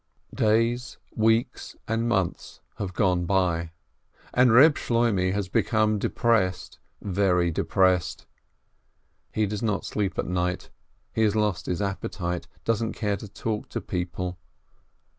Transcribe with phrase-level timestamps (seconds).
[0.33, 3.69] Days, weeks, and months have gone by,
[4.33, 8.25] and Eeb Shloimeh has become depressed, very depressed.
[9.31, 10.71] He does not sleep at night,
[11.13, 14.39] he has lost his appetite, doesn't care to talk to people.